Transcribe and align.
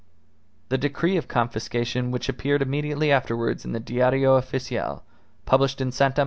The 0.69 0.79
decree 0.79 1.15
of 1.17 1.27
confiscation 1.27 2.09
which 2.09 2.27
appeared 2.27 2.63
immediately 2.63 3.11
afterwards 3.11 3.65
in 3.65 3.73
the 3.73 3.79
Diario 3.79 4.33
Official, 4.35 5.03
published 5.45 5.79
in 5.79 5.91
Sta. 5.91 6.13